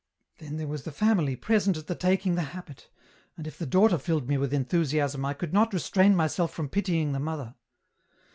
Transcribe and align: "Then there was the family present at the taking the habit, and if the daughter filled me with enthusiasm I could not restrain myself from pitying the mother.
"Then 0.39 0.57
there 0.57 0.65
was 0.65 0.81
the 0.81 0.91
family 0.91 1.35
present 1.35 1.77
at 1.77 1.85
the 1.85 1.93
taking 1.93 2.33
the 2.33 2.41
habit, 2.41 2.89
and 3.37 3.45
if 3.45 3.59
the 3.59 3.67
daughter 3.67 3.99
filled 3.99 4.27
me 4.27 4.35
with 4.35 4.51
enthusiasm 4.51 5.23
I 5.25 5.35
could 5.35 5.53
not 5.53 5.75
restrain 5.75 6.15
myself 6.15 6.51
from 6.51 6.69
pitying 6.69 7.11
the 7.11 7.19
mother. 7.19 7.53